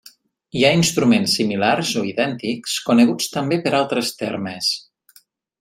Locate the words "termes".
4.27-4.73